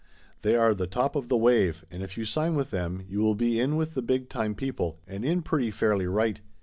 They 0.41 0.55
are 0.55 0.73
the 0.73 0.87
top 0.87 1.15
of 1.15 1.27
the 1.27 1.37
wave, 1.37 1.85
and 1.91 2.01
if 2.01 2.17
you 2.17 2.25
sign 2.25 2.55
with 2.55 2.71
them 2.71 3.03
you 3.07 3.19
will 3.19 3.35
be 3.35 3.59
in 3.59 3.75
with 3.75 3.93
the 3.93 4.01
big 4.01 4.29
time 4.29 4.55
people, 4.55 4.99
and 5.05 5.23
in 5.23 5.43
pretty 5.43 5.69
fairly 5.69 6.07
right. 6.07 6.41